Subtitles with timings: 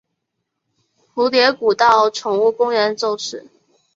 [1.13, 3.45] 蝴蝶谷道宠物公园就是。